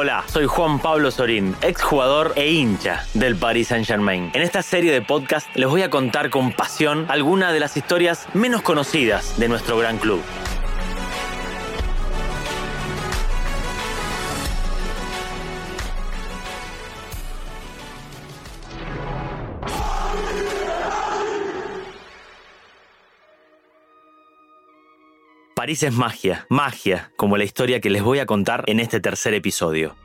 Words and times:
Hola, 0.00 0.22
soy 0.28 0.46
Juan 0.46 0.78
Pablo 0.78 1.10
Sorín, 1.10 1.56
exjugador 1.60 2.32
e 2.36 2.52
hincha 2.52 3.04
del 3.14 3.34
Paris 3.34 3.66
Saint-Germain. 3.66 4.30
En 4.32 4.42
esta 4.42 4.62
serie 4.62 4.92
de 4.92 5.02
podcast 5.02 5.48
les 5.56 5.68
voy 5.68 5.82
a 5.82 5.90
contar 5.90 6.30
con 6.30 6.52
pasión 6.52 7.06
algunas 7.08 7.52
de 7.52 7.58
las 7.58 7.76
historias 7.76 8.28
menos 8.32 8.62
conocidas 8.62 9.36
de 9.40 9.48
nuestro 9.48 9.76
gran 9.76 9.98
club. 9.98 10.22
París 25.68 25.82
es 25.82 25.92
magia, 25.92 26.46
magia, 26.48 27.10
como 27.18 27.36
la 27.36 27.44
historia 27.44 27.78
que 27.82 27.90
les 27.90 28.02
voy 28.02 28.20
a 28.20 28.24
contar 28.24 28.64
en 28.68 28.80
este 28.80 29.00
tercer 29.00 29.34
episodio. 29.34 29.96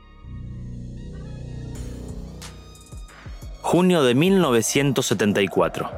Junio 3.62 4.02
de 4.02 4.14
1974. 4.14 5.90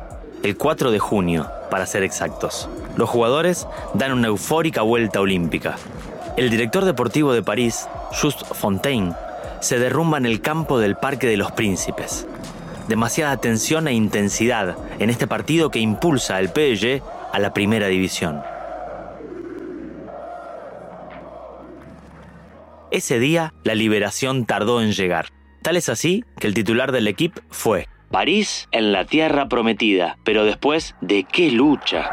El 0.44 0.56
4 0.56 0.92
de 0.92 1.00
junio, 1.00 1.50
para 1.68 1.84
ser 1.84 2.04
exactos. 2.04 2.68
Los 2.96 3.10
jugadores 3.10 3.66
dan 3.94 4.12
una 4.12 4.28
eufórica 4.28 4.82
vuelta 4.82 5.20
olímpica. 5.20 5.74
El 6.36 6.48
director 6.48 6.84
deportivo 6.84 7.32
de 7.32 7.42
París, 7.42 7.88
Just 8.22 8.46
Fontaine, 8.54 9.14
se 9.58 9.80
derrumba 9.80 10.16
en 10.18 10.26
el 10.26 10.40
campo 10.42 10.78
del 10.78 10.94
Parque 10.94 11.26
de 11.26 11.38
los 11.38 11.50
Príncipes. 11.50 12.28
Demasiada 12.86 13.36
tensión 13.38 13.88
e 13.88 13.94
intensidad 13.94 14.76
en 15.00 15.10
este 15.10 15.26
partido 15.26 15.72
que 15.72 15.80
impulsa 15.80 16.36
al 16.36 16.50
PSG 16.50 17.02
a 17.32 17.40
la 17.40 17.52
primera 17.52 17.88
división. 17.88 18.44
Ese 22.96 23.18
día, 23.18 23.52
la 23.62 23.74
liberación 23.74 24.46
tardó 24.46 24.80
en 24.80 24.92
llegar. 24.92 25.26
Tal 25.60 25.76
es 25.76 25.90
así 25.90 26.24
que 26.40 26.46
el 26.46 26.54
titular 26.54 26.92
del 26.92 27.08
equipo 27.08 27.42
fue 27.50 27.88
París 28.10 28.68
en 28.72 28.90
la 28.90 29.04
tierra 29.04 29.50
prometida, 29.50 30.16
pero 30.24 30.46
después, 30.46 30.94
¿de 31.02 31.24
qué 31.24 31.50
lucha? 31.50 32.04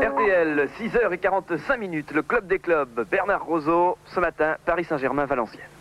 RTL, 0.00 0.60
6h45 0.76 1.78
minutes, 1.78 2.16
le 2.16 2.24
club 2.24 2.48
des 2.48 2.58
clubs, 2.58 3.08
Bernard 3.08 3.42
Roseau, 3.42 3.96
ce 4.12 4.18
matin, 4.18 4.56
Paris 4.64 4.88
Saint-Germain-Valenciennes. 4.88 5.79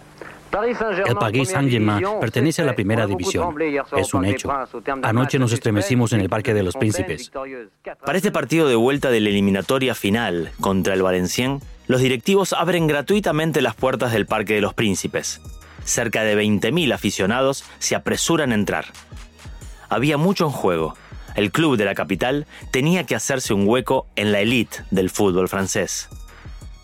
El 0.52 1.16
Paris 1.16 1.50
Saint-Germain 1.50 2.04
pertenece 2.20 2.62
a 2.62 2.66
la 2.66 2.74
primera 2.74 3.06
división. 3.06 3.56
Es 3.96 4.14
un 4.14 4.26
hecho. 4.26 4.52
Anoche 5.04 5.38
nos 5.38 5.52
estremecimos 5.52 6.14
en 6.14 6.22
el 6.22 6.30
Parque 6.30 6.54
de 6.54 6.64
los 6.64 6.76
Príncipes. 6.76 7.32
Para 8.06 8.18
este 8.18 8.32
partido 8.32 8.68
de 8.68 8.76
vuelta 8.76 9.12
de 9.12 9.20
la 9.20 9.30
eliminatoria 9.30 9.94
final 9.94 10.52
contra 10.60 10.94
el 10.94 11.04
Valenciennes, 11.04 11.64
los 11.88 12.02
directivos 12.02 12.54
abren 12.54 12.88
gratuitamente 12.88 13.62
las 13.62 13.76
puertas 13.76 14.12
del 14.12 14.26
Parque 14.26 14.56
de 14.56 14.62
los 14.62 14.74
Príncipes. 14.74 15.42
Cerca 15.84 16.24
de 16.24 16.36
20.000 16.38 16.94
aficionados 16.94 17.64
se 17.80 17.96
apresuran 17.96 18.52
a 18.52 18.56
entrar. 18.56 18.86
Había 19.88 20.18
mucho 20.18 20.46
en 20.46 20.52
juego. 20.52 20.96
El 21.36 21.52
club 21.52 21.78
de 21.78 21.86
la 21.86 21.96
capital 21.96 22.48
tenía 22.72 23.06
que 23.06 23.16
hacerse 23.16 23.54
un 23.54 23.68
hueco 23.68 24.08
en 24.16 24.32
la 24.32 24.40
élite 24.40 24.84
del 24.92 25.10
fútbol 25.10 25.48
francés. 25.48 26.10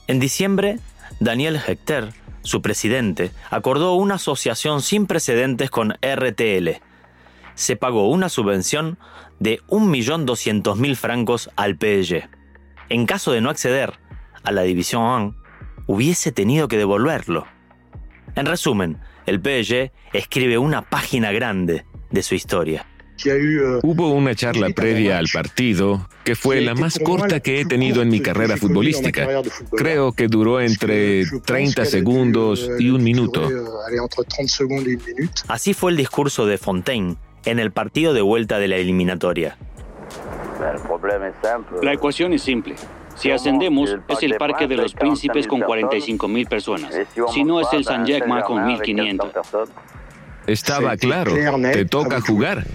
En 0.07 0.19
diciembre, 0.19 0.79
Daniel 1.19 1.59
Hector 1.66 2.09
su 2.45 2.61
presidente, 2.61 3.31
acordó 3.49 3.95
una 3.95 4.15
asociación 4.15 4.81
sin 4.81 5.07
precedentes 5.07 5.69
con 5.69 5.93
RTL. 6.01 6.69
Se 7.55 7.75
pagó 7.75 8.09
una 8.09 8.29
subvención 8.29 8.97
de 9.39 9.59
1.200.000 9.67 10.95
francos 10.95 11.49
al 11.55 11.75
PSG. 11.75 12.29
En 12.89 13.05
caso 13.05 13.31
de 13.31 13.41
no 13.41 13.49
acceder 13.49 13.93
a 14.44 14.51
la 14.51 14.61
División 14.61 15.01
1, 15.01 15.35
hubiese 15.88 16.31
tenido 16.31 16.67
que 16.67 16.78
devolverlo. 16.78 17.47
En 18.35 18.45
resumen, 18.45 19.00
el 19.25 19.39
PSG 19.39 19.91
escribe 20.13 20.57
una 20.57 20.84
página 20.84 21.31
grande 21.31 21.85
de 22.11 22.23
su 22.23 22.35
historia. 22.35 22.85
Hubo 23.81 24.12
una 24.12 24.36
charla 24.36 24.70
previa 24.70 25.18
al 25.18 25.28
partido 25.31 26.08
que 26.24 26.36
fue 26.36 26.62
la 26.62 26.76
más 26.76 27.00
corta 27.00 27.40
que 27.40 27.62
he 27.62 27.66
tenido 27.66 28.02
en 28.02 28.09
mi 28.09 28.20
carrera 28.20 28.58
futbolística. 28.58 29.28
Creo 29.72 30.12
que 30.12 30.28
duró 30.28 30.59
entre 30.59 31.26
30 31.46 31.86
segundos 31.86 32.70
y 32.80 32.90
un 32.90 33.03
minuto. 33.03 33.50
Así 35.48 35.74
fue 35.74 35.92
el 35.92 35.98
discurso 35.98 36.46
de 36.46 36.58
Fontaine 36.58 37.16
en 37.46 37.59
el 37.59 37.72
partido 37.72 38.14
de 38.14 38.22
vuelta 38.22 38.59
de 38.59 38.68
la 38.68 38.78
eliminatoria. 38.78 39.58
La 41.82 41.94
ecuación 41.94 42.34
es 42.34 42.42
simple. 42.42 42.76
Si 43.16 43.32
ascendemos, 43.32 43.96
es 44.08 44.24
el 44.24 44.36
Parque 44.36 44.68
de 44.68 44.76
los 44.76 44.94
Príncipes 44.94 45.47
con 45.47 45.62
45.000 45.62 46.50
personas. 46.50 46.96
Si 47.34 47.44
no, 47.44 47.62
es 47.62 47.68
el 47.72 47.86
San 47.86 48.06
Germain 48.06 48.44
con 48.44 48.58
1.500. 48.58 49.70
Estaba 50.47 50.97
claro, 50.97 51.34
te 51.72 51.86
toca 51.86 52.22
jugar. 52.22 52.66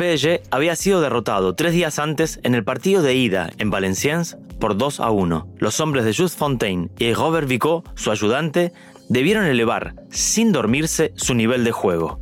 PSG 0.00 0.40
había 0.50 0.76
sido 0.76 1.02
derrotado 1.02 1.54
tres 1.54 1.74
días 1.74 1.98
antes 1.98 2.40
en 2.42 2.54
el 2.54 2.64
partido 2.64 3.02
de 3.02 3.14
ida 3.14 3.50
en 3.58 3.68
Valenciennes 3.68 4.38
por 4.58 4.78
2 4.78 4.98
a 4.98 5.10
1. 5.10 5.48
Los 5.58 5.78
hombres 5.80 6.06
de 6.06 6.14
Just 6.14 6.38
Fontaine 6.38 6.88
y 6.98 7.12
Robert 7.12 7.46
Vicot, 7.46 7.84
su 7.96 8.10
ayudante, 8.10 8.72
debieron 9.10 9.44
elevar, 9.44 9.94
sin 10.08 10.52
dormirse, 10.52 11.12
su 11.16 11.34
nivel 11.34 11.64
de 11.64 11.72
juego. 11.72 12.18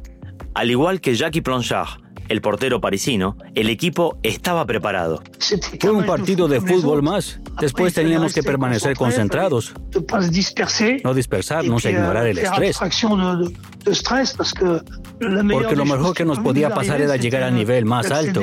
Al 0.54 0.72
igual 0.72 1.00
que 1.00 1.14
Jackie 1.14 1.40
Plonchard, 1.40 2.00
el 2.28 2.40
portero 2.40 2.80
parisino, 2.80 3.36
el 3.54 3.68
equipo 3.68 4.18
estaba 4.22 4.64
preparado. 4.66 5.22
Fue 5.80 5.90
un 5.90 6.04
partido 6.04 6.48
de 6.48 6.60
fútbol 6.60 7.02
más. 7.02 7.40
Después 7.60 7.94
teníamos 7.94 8.34
que 8.34 8.42
permanecer 8.42 8.96
concentrados. 8.96 9.74
No 11.04 11.14
dispersarnos 11.14 11.84
e 11.84 11.90
ignorar 11.90 12.26
el 12.26 12.38
estrés. 12.38 12.78
Porque 15.50 15.76
lo 15.76 15.84
mejor 15.84 16.14
que 16.14 16.24
nos 16.24 16.38
podía 16.38 16.70
pasar 16.70 17.00
era 17.00 17.16
llegar 17.16 17.42
al 17.42 17.54
nivel 17.54 17.84
más 17.84 18.10
alto. 18.10 18.40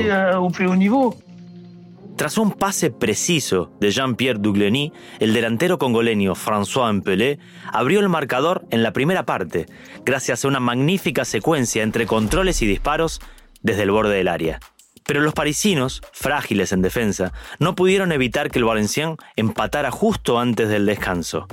Tras 2.15 2.37
un 2.37 2.53
pase 2.53 2.91
preciso 2.91 3.71
de 3.81 3.91
Jean-Pierre 3.91 4.39
Dugleny, 4.39 4.93
el 5.19 5.33
delantero 5.33 5.77
congoleño 5.77 6.33
François 6.33 6.89
Empelé 6.89 7.39
abrió 7.73 7.99
el 7.99 8.07
marcador 8.07 8.65
en 8.69 8.83
la 8.83 8.93
primera 8.93 9.25
parte, 9.25 9.65
gracias 10.05 10.45
a 10.45 10.47
una 10.47 10.61
magnífica 10.61 11.25
secuencia 11.25 11.83
entre 11.83 12.05
controles 12.05 12.61
y 12.61 12.67
disparos 12.67 13.19
desde 13.65 13.83
el 13.83 13.91
borde 13.91 14.15
del 14.15 14.27
área. 14.27 14.59
Pero 15.05 15.21
los 15.21 15.33
parisinos, 15.33 16.01
frágiles 16.13 16.71
en 16.71 16.81
defensa, 16.81 17.33
no 17.59 17.75
pudieron 17.75 18.11
evitar 18.11 18.49
que 18.49 18.59
el 18.59 18.65
Valenciennes 18.65 19.17
empatara 19.35 19.91
justo 19.91 20.39
antes 20.39 20.69
del 20.69 20.85
descanso. 20.85 21.47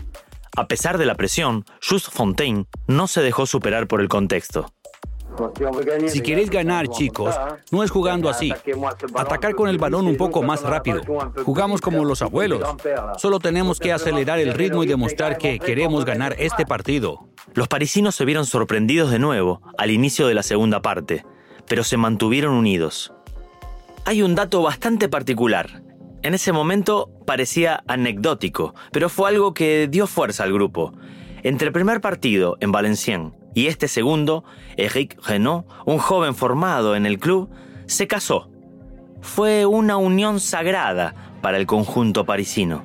A 0.54 0.68
pesar 0.68 0.98
de 0.98 1.06
la 1.06 1.14
presión, 1.14 1.64
Just 1.86 2.10
Fontaine 2.12 2.66
no 2.86 3.06
se 3.06 3.22
dejó 3.22 3.46
superar 3.46 3.88
por 3.88 4.02
el 4.02 4.08
contexto. 4.08 4.66
Si 6.08 6.20
queréis 6.20 6.50
ganar, 6.50 6.88
chicos, 6.88 7.34
no 7.70 7.82
es 7.82 7.90
jugando 7.90 8.28
así. 8.28 8.52
Atacar 9.14 9.54
con 9.54 9.68
el 9.70 9.78
balón 9.78 10.06
un 10.06 10.18
poco 10.18 10.42
más 10.42 10.62
rápido. 10.62 11.00
Jugamos 11.44 11.80
como 11.80 12.04
los 12.04 12.20
abuelos. 12.20 12.62
Solo 13.16 13.38
tenemos 13.38 13.78
que 13.78 13.92
acelerar 13.92 14.38
el 14.38 14.52
ritmo 14.52 14.84
y 14.84 14.86
demostrar 14.86 15.38
que 15.38 15.58
queremos 15.58 16.04
ganar 16.04 16.36
este 16.38 16.66
partido. 16.66 17.28
Los 17.54 17.68
parisinos 17.68 18.14
se 18.14 18.26
vieron 18.26 18.44
sorprendidos 18.44 19.10
de 19.10 19.18
nuevo 19.18 19.62
al 19.78 19.90
inicio 19.90 20.26
de 20.26 20.34
la 20.34 20.42
segunda 20.42 20.82
parte, 20.82 21.24
pero 21.72 21.84
se 21.84 21.96
mantuvieron 21.96 22.52
unidos. 22.52 23.14
Hay 24.04 24.20
un 24.20 24.34
dato 24.34 24.60
bastante 24.60 25.08
particular. 25.08 25.82
En 26.22 26.34
ese 26.34 26.52
momento 26.52 27.08
parecía 27.24 27.82
anecdótico, 27.86 28.74
pero 28.92 29.08
fue 29.08 29.30
algo 29.30 29.54
que 29.54 29.88
dio 29.90 30.06
fuerza 30.06 30.44
al 30.44 30.52
grupo. 30.52 30.92
Entre 31.42 31.68
el 31.68 31.72
primer 31.72 32.02
partido 32.02 32.58
en 32.60 32.72
Valenciennes 32.72 33.32
y 33.54 33.68
este 33.68 33.88
segundo, 33.88 34.44
Eric 34.76 35.18
Renault, 35.26 35.66
un 35.86 35.96
joven 35.96 36.34
formado 36.34 36.94
en 36.94 37.06
el 37.06 37.18
club, 37.18 37.48
se 37.86 38.06
casó. 38.06 38.50
Fue 39.22 39.64
una 39.64 39.96
unión 39.96 40.40
sagrada 40.40 41.14
para 41.40 41.56
el 41.56 41.64
conjunto 41.64 42.26
parisino. 42.26 42.84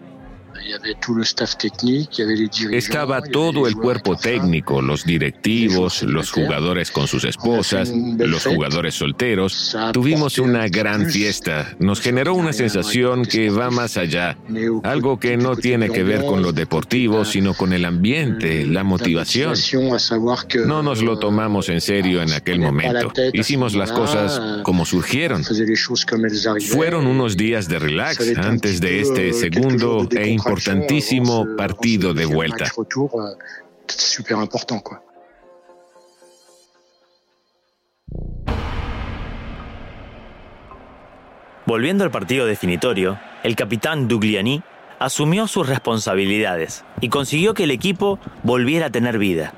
Estaba 2.72 3.22
todo 3.22 3.68
el 3.68 3.76
cuerpo 3.76 4.16
técnico, 4.16 4.82
los 4.82 5.06
directivos, 5.06 6.04
los 6.04 6.32
jugadores 6.32 6.92
con 6.92 7.08
sus 7.08 7.24
esposas, 7.24 7.92
los 7.92 8.46
jugadores 8.46 8.96
solteros. 8.96 9.78
Tuvimos 9.94 10.40
una 10.40 10.68
gran 10.68 11.10
fiesta. 11.10 11.76
Nos 11.80 12.02
generó 12.02 12.34
una 12.34 12.54
sensación 12.54 13.26
que 13.26 13.50
va 13.50 13.70
más 13.70 13.98
allá. 13.98 14.38
Algo 14.84 15.20
que 15.20 15.38
no 15.38 15.56
tiene 15.56 15.90
que 15.90 16.04
ver 16.04 16.26
con 16.26 16.42
lo 16.42 16.52
deportivo, 16.52 17.24
sino 17.26 17.54
con 17.54 17.74
el 17.74 17.86
ambiente, 17.86 18.66
la 18.66 18.84
motivación. 18.84 19.54
No 20.66 20.84
nos 20.84 21.02
lo 21.02 21.20
tomamos 21.20 21.70
en 21.70 21.82
serio 21.82 22.22
en 22.22 22.34
aquel 22.34 22.60
momento. 22.60 23.12
Hicimos 23.34 23.76
las 23.76 23.92
cosas 23.92 24.64
como 24.64 24.86
surgieron. 24.86 25.44
Fueron 26.70 27.08
unos 27.08 27.38
días 27.38 27.68
de 27.68 27.80
relax 27.80 28.38
antes 28.38 28.82
de 28.82 29.02
este 29.02 29.34
segundo 29.34 30.08
e 30.12 30.28
importante 30.30 30.47
importantísimo 30.48 31.46
partido 31.56 32.14
de 32.14 32.26
vuelta. 32.26 32.66
Volviendo 41.66 42.06
al 42.06 42.12
partido 42.12 42.46
definitorio, 42.46 43.20
el 43.44 43.56
capitán 43.58 44.08
Dugliani 44.08 44.64
asumió 45.00 45.48
sus 45.48 45.68
responsabilidades 45.68 46.86
y 47.02 47.10
consiguió 47.10 47.54
que 47.54 47.66
el 47.66 47.72
equipo 47.72 48.20
volviera 48.44 48.88
a 48.88 48.90
tener 48.90 49.18
vida. 49.18 49.54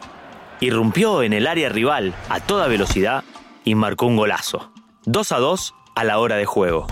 Irrumpió 0.60 1.22
en 1.24 1.34
el 1.34 1.48
área 1.48 1.70
rival 1.70 2.14
a 2.30 2.40
toda 2.40 2.68
velocidad 2.68 3.24
y 3.64 3.76
marcó 3.76 4.08
un 4.08 4.18
golazo. 4.18 4.72
2 5.06 5.32
a 5.32 5.38
2 5.38 5.74
a 5.96 6.04
la 6.04 6.18
hora 6.20 6.36
de 6.36 6.46
juego. 6.46 6.88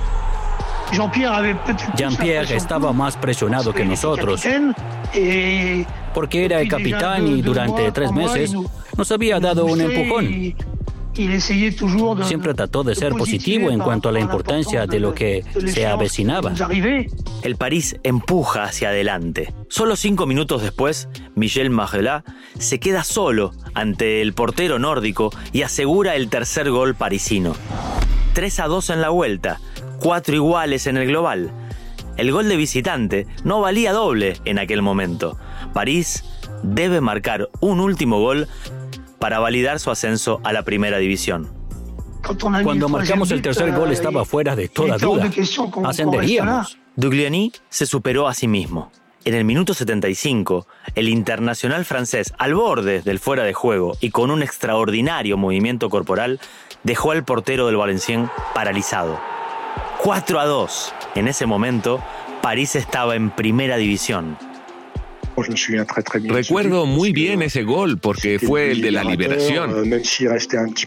Jean-Pierre 1.95 2.55
estaba 2.55 2.93
más 2.93 3.17
presionado 3.17 3.73
que 3.73 3.85
nosotros 3.85 4.43
porque 6.13 6.45
era 6.45 6.61
el 6.61 6.67
capitán 6.67 7.27
y 7.27 7.41
durante 7.41 7.91
tres 7.91 8.11
meses 8.11 8.53
nos 8.97 9.11
había 9.11 9.39
dado 9.39 9.65
un 9.65 9.81
empujón. 9.81 10.55
Siempre 12.23 12.53
trató 12.53 12.83
de 12.83 12.93
ser 12.93 13.13
positivo 13.13 13.71
en 13.71 13.79
cuanto 13.79 14.09
a 14.09 14.11
la 14.11 14.19
importancia 14.19 14.85
de 14.85 14.99
lo 14.99 15.13
que 15.15 15.43
se 15.65 15.87
avecinaba. 15.87 16.53
El 17.41 17.55
París 17.55 17.97
empuja 18.03 18.63
hacia 18.63 18.89
adelante. 18.89 19.53
Solo 19.67 19.95
cinco 19.95 20.27
minutos 20.27 20.61
después, 20.61 21.09
Michel 21.35 21.69
Margelat 21.71 22.23
se 22.59 22.79
queda 22.79 23.03
solo 23.03 23.51
ante 23.73 24.21
el 24.21 24.33
portero 24.33 24.79
nórdico 24.79 25.31
y 25.53 25.63
asegura 25.63 26.15
el 26.15 26.29
tercer 26.29 26.69
gol 26.69 26.93
parisino. 26.93 27.55
3 28.37 28.59
a 28.59 28.67
2 28.67 28.91
en 28.91 29.01
la 29.01 29.09
vuelta, 29.09 29.59
cuatro 29.99 30.35
iguales 30.35 30.85
en 30.85 30.95
el 30.95 31.07
global. 31.07 31.49
El 32.17 32.31
gol 32.31 32.47
de 32.47 32.55
visitante 32.55 33.25
no 33.43 33.61
valía 33.61 33.93
doble 33.93 34.37
en 34.45 34.59
aquel 34.59 34.83
momento. 34.83 35.39
París 35.73 36.23
debe 36.61 37.01
marcar 37.01 37.49
un 37.61 37.79
último 37.79 38.19
gol 38.19 38.47
para 39.17 39.39
validar 39.39 39.79
su 39.79 39.89
ascenso 39.89 40.39
a 40.43 40.53
la 40.53 40.61
primera 40.61 40.99
división. 40.99 41.51
Cuando 42.63 42.87
marcamos 42.89 43.31
el 43.31 43.41
tercer 43.41 43.71
gol 43.71 43.91
estaba 43.91 44.23
fuera 44.23 44.55
de 44.55 44.69
toda 44.69 44.99
duda. 44.99 45.31
Ascenderíamos. 45.85 46.77
Dugliani 46.95 47.51
se 47.69 47.87
superó 47.87 48.27
a 48.27 48.35
sí 48.35 48.47
mismo. 48.47 48.91
En 49.25 49.33
el 49.33 49.45
minuto 49.45 49.73
75, 49.73 50.67
el 50.95 51.09
internacional 51.09 51.83
francés, 51.85 52.33
al 52.37 52.53
borde 52.53 53.01
del 53.01 53.19
fuera 53.19 53.43
de 53.43 53.53
juego 53.53 53.97
y 53.99 54.11
con 54.11 54.31
un 54.31 54.41
extraordinario 54.41 55.35
movimiento 55.35 55.89
corporal, 55.89 56.39
dejó 56.87 57.11
al 57.11 57.23
portero 57.23 57.67
del 57.67 57.75
Valencien 57.75 58.31
paralizado. 58.55 59.19
4 60.01 60.39
a 60.39 60.45
2. 60.45 60.93
En 61.15 61.27
ese 61.27 61.45
momento, 61.45 62.01
París 62.41 62.75
estaba 62.77 63.15
en 63.15 63.29
primera 63.29 63.75
división. 63.75 64.37
Recuerdo 66.23 66.87
muy 66.87 67.11
bien 67.11 67.43
ese 67.43 67.61
gol 67.61 67.99
porque 67.99 68.39
fue 68.39 68.71
el 68.71 68.81
de 68.81 68.91
la 68.91 69.03
liberación. 69.03 69.71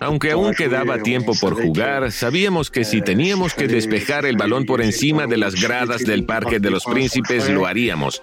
Aunque 0.00 0.32
aún 0.32 0.54
quedaba 0.54 0.98
tiempo 0.98 1.34
por 1.40 1.54
jugar, 1.54 2.10
sabíamos 2.10 2.68
que 2.68 2.84
si 2.84 3.00
teníamos 3.00 3.54
que 3.54 3.68
despejar 3.68 4.26
el 4.26 4.36
balón 4.36 4.66
por 4.66 4.82
encima 4.82 5.28
de 5.28 5.36
las 5.36 5.54
gradas 5.54 6.02
del 6.02 6.24
Parque 6.24 6.58
de 6.58 6.70
los 6.70 6.84
Príncipes, 6.84 7.48
lo 7.48 7.66
haríamos. 7.66 8.20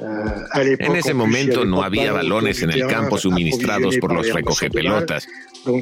En 0.53 0.95
ese 0.97 1.13
momento 1.13 1.63
no 1.63 1.81
había 1.81 2.11
balones 2.11 2.61
en 2.61 2.71
el 2.71 2.87
campo 2.87 3.17
suministrados 3.17 3.97
por 3.97 4.13
los 4.13 4.27
recogepelotas. 4.33 5.27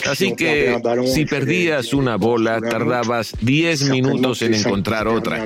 Así 0.08 0.36
que 0.36 0.80
si 1.06 1.26
perdías 1.26 1.94
una 1.94 2.18
bola, 2.18 2.60
tardabas 2.62 3.34
10 3.42 3.90
minutos 3.90 4.42
en 4.42 4.54
encontrar 4.54 5.08
otra. 5.08 5.46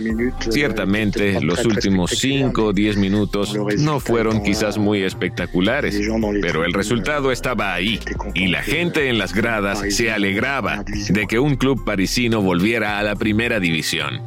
Ciertamente, 0.49 1.39
los 1.41 1.65
últimos 1.65 2.11
5 2.11 2.65
o 2.65 2.73
10 2.73 2.97
minutos 2.97 3.55
no 3.77 3.99
fueron 3.99 4.43
quizás 4.43 4.77
muy 4.77 4.88
espectaculares, 4.97 5.99
pero 6.41 6.65
el 6.65 6.73
resultado 6.73 7.31
estaba 7.31 7.73
ahí 7.73 7.99
y 8.33 8.47
la 8.47 8.61
gente 8.61 9.09
en 9.09 9.17
las 9.17 9.33
gradas 9.33 9.83
se 9.89 10.11
alegraba 10.11 10.83
de 11.09 11.27
que 11.27 11.39
un 11.39 11.55
club 11.55 11.85
parisino 11.85 12.41
volviera 12.41 12.99
a 12.99 13.03
la 13.03 13.15
primera 13.15 13.59
división. 13.59 14.21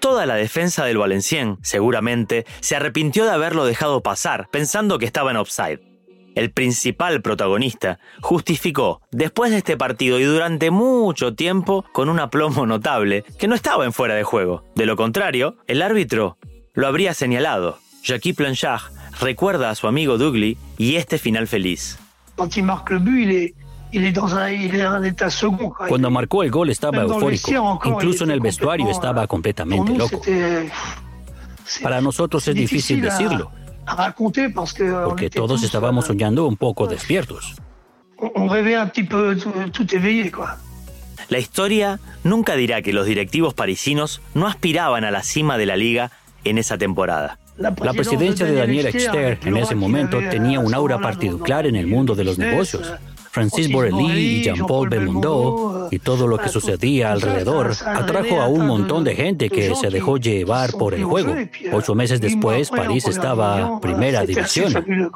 Toda 0.00 0.26
la 0.26 0.36
defensa 0.36 0.84
del 0.84 0.98
Valencien, 0.98 1.58
seguramente, 1.62 2.46
se 2.60 2.76
arrepintió 2.76 3.24
de 3.24 3.32
haberlo 3.32 3.64
dejado 3.64 4.02
pasar, 4.02 4.48
pensando 4.50 4.98
que 4.98 5.06
estaba 5.06 5.30
en 5.30 5.36
offside 5.36 5.80
el 6.38 6.52
principal 6.52 7.20
protagonista, 7.20 7.98
justificó, 8.20 9.02
después 9.10 9.50
de 9.50 9.58
este 9.58 9.76
partido 9.76 10.20
y 10.20 10.24
durante 10.24 10.70
mucho 10.70 11.34
tiempo, 11.34 11.84
con 11.92 12.08
un 12.08 12.20
aplomo 12.20 12.64
notable, 12.64 13.24
que 13.38 13.48
no 13.48 13.56
estaba 13.56 13.84
en 13.84 13.92
fuera 13.92 14.14
de 14.14 14.22
juego. 14.22 14.62
De 14.76 14.86
lo 14.86 14.94
contrario, 14.94 15.56
el 15.66 15.82
árbitro 15.82 16.38
lo 16.78 16.86
habría 16.86 17.12
señalado. 17.12 17.80
Jackie 18.04 18.32
Planchard 18.32 18.82
recuerda 19.20 19.68
a 19.68 19.74
su 19.74 19.88
amigo 19.88 20.16
Douglas 20.16 20.54
y 20.78 20.94
este 20.94 21.18
final 21.18 21.48
feliz. 21.48 21.98
Cuando 25.88 26.10
marcó 26.12 26.44
el 26.44 26.52
gol 26.52 26.70
estaba 26.70 27.02
eufórico. 27.02 27.80
Incluso 27.84 28.22
en 28.22 28.30
el 28.30 28.38
vestuario 28.38 28.88
estaba 28.90 29.26
completamente 29.26 29.92
loco. 29.92 30.22
Para 31.82 32.00
nosotros 32.00 32.46
es 32.46 32.54
difícil 32.54 33.00
decirlo, 33.00 33.50
porque 35.04 35.30
todos 35.30 35.64
estábamos 35.64 36.06
soñando 36.06 36.46
un 36.46 36.56
poco 36.56 36.86
despiertos. 36.86 37.56
La 41.28 41.38
historia 41.38 41.98
nunca 42.22 42.54
dirá 42.54 42.82
que 42.82 42.92
los 42.92 43.04
directivos 43.04 43.52
parisinos 43.52 44.22
no 44.34 44.46
aspiraban 44.46 45.02
a 45.02 45.10
la 45.10 45.24
cima 45.24 45.58
de 45.58 45.66
la 45.66 45.76
liga 45.76 46.12
en 46.44 46.58
esa 46.58 46.78
temporada. 46.78 47.38
La 47.56 47.92
presidencia 47.92 48.46
de 48.46 48.54
Daniel 48.54 48.86
Exter 48.86 49.38
en 49.44 49.56
ese 49.56 49.74
momento 49.74 50.18
tenía 50.30 50.60
un 50.60 50.74
aura 50.74 50.98
particular 50.98 51.66
en 51.66 51.76
el 51.76 51.86
mundo 51.86 52.14
de 52.14 52.24
los 52.24 52.38
negocios. 52.38 52.92
Francis 53.30 53.70
Borrelli 53.70 54.38
y 54.38 54.42
Jean-Paul 54.42 54.88
Belmondo 54.88 55.88
y 55.90 55.98
todo 55.98 56.26
lo 56.26 56.38
que 56.38 56.48
sucedía 56.48 57.12
alrededor 57.12 57.72
atrajo 57.84 58.40
a 58.40 58.48
un 58.48 58.66
montón 58.66 59.04
de 59.04 59.14
gente 59.14 59.48
que 59.50 59.74
se 59.74 59.90
dejó 59.90 60.16
llevar 60.16 60.72
por 60.72 60.94
el 60.94 61.04
juego. 61.04 61.34
Ocho 61.72 61.94
meses 61.94 62.20
después, 62.20 62.70
París 62.70 63.06
estaba 63.06 63.80
primera 63.80 64.24
división. 64.24 65.12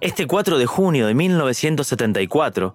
Este 0.00 0.26
4 0.26 0.58
de 0.58 0.66
junio 0.66 1.06
de 1.06 1.14
1974 1.14 2.74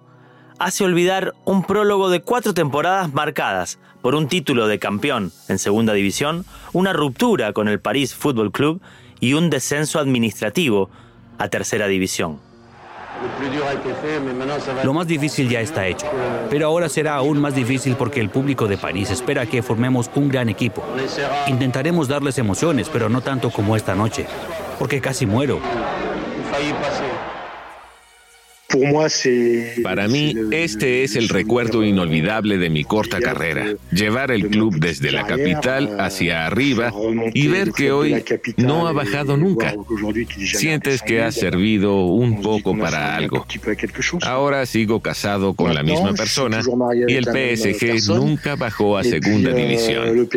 hace 0.58 0.84
olvidar 0.84 1.34
un 1.44 1.62
prólogo 1.62 2.10
de 2.10 2.20
cuatro 2.20 2.54
temporadas 2.54 3.12
marcadas 3.12 3.78
por 4.02 4.14
un 4.14 4.28
título 4.28 4.66
de 4.66 4.78
campeón 4.78 5.32
en 5.48 5.58
segunda 5.58 5.92
división, 5.92 6.44
una 6.72 6.92
ruptura 6.92 7.52
con 7.52 7.68
el 7.68 7.80
París 7.80 8.14
Football 8.14 8.52
Club 8.52 8.80
y 9.20 9.34
un 9.34 9.50
descenso 9.50 9.98
administrativo 9.98 10.90
a 11.38 11.48
tercera 11.48 11.86
división. 11.86 12.40
Lo 14.84 14.92
más 14.92 15.08
difícil 15.08 15.48
ya 15.48 15.60
está 15.60 15.86
hecho, 15.88 16.06
pero 16.50 16.66
ahora 16.66 16.88
será 16.88 17.16
aún 17.16 17.40
más 17.40 17.54
difícil 17.54 17.96
porque 17.96 18.20
el 18.20 18.30
público 18.30 18.68
de 18.68 18.78
París 18.78 19.10
espera 19.10 19.46
que 19.46 19.62
formemos 19.62 20.08
un 20.14 20.28
gran 20.28 20.48
equipo. 20.48 20.84
Intentaremos 21.48 22.06
darles 22.06 22.38
emociones, 22.38 22.88
pero 22.88 23.08
no 23.08 23.20
tanto 23.20 23.50
como 23.50 23.74
esta 23.74 23.96
noche, 23.96 24.26
porque 24.78 25.00
casi 25.00 25.26
muero. 25.26 25.60
Para 29.82 30.08
mí, 30.08 30.34
este 30.50 31.02
es 31.02 31.16
el 31.16 31.30
recuerdo 31.30 31.82
inolvidable 31.82 32.58
de 32.58 32.68
mi 32.68 32.84
corta 32.84 33.18
carrera. 33.18 33.74
Llevar 33.90 34.30
el 34.30 34.48
club 34.48 34.78
desde 34.78 35.10
la 35.10 35.26
capital 35.26 35.98
hacia 35.98 36.46
arriba 36.46 36.92
y 37.32 37.48
ver 37.48 37.72
que 37.72 37.92
hoy 37.92 38.22
no 38.58 38.86
ha 38.86 38.92
bajado 38.92 39.38
nunca. 39.38 39.74
Sientes 40.52 41.00
que 41.00 41.22
ha 41.22 41.32
servido 41.32 42.04
un 42.06 42.42
poco 42.42 42.76
para 42.76 43.16
algo. 43.16 43.46
Ahora 44.22 44.66
sigo 44.66 45.00
casado 45.00 45.54
con 45.54 45.74
la 45.74 45.82
misma 45.82 46.12
persona 46.12 46.60
y 47.06 47.14
el 47.14 47.24
PSG 47.24 48.12
nunca 48.14 48.54
bajó 48.56 48.98
a 48.98 49.04
segunda 49.04 49.50
división. 49.50 50.28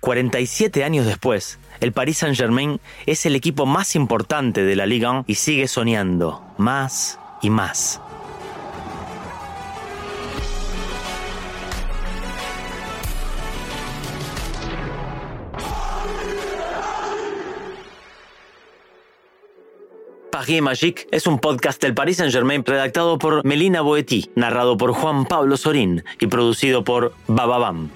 47 0.00 0.84
años 0.84 1.06
después, 1.06 1.58
el 1.84 1.92
Paris 1.92 2.16
Saint-Germain 2.18 2.80
es 3.04 3.26
el 3.26 3.36
equipo 3.36 3.66
más 3.66 3.94
importante 3.94 4.64
de 4.64 4.74
la 4.74 4.86
Liga 4.86 5.10
1 5.10 5.24
y 5.26 5.34
sigue 5.34 5.68
soñando 5.68 6.42
más 6.56 7.18
y 7.42 7.50
más. 7.50 8.00
Paris 20.32 20.62
Magique 20.62 21.06
es 21.10 21.26
un 21.26 21.38
podcast 21.38 21.82
del 21.82 21.92
Paris 21.92 22.16
Saint-Germain 22.16 22.64
redactado 22.64 23.18
por 23.18 23.44
Melina 23.44 23.82
Boetti, 23.82 24.30
narrado 24.36 24.78
por 24.78 24.92
Juan 24.92 25.26
Pablo 25.26 25.58
Sorín 25.58 26.02
y 26.18 26.28
producido 26.28 26.82
por 26.82 27.12
Bababam. 27.26 27.90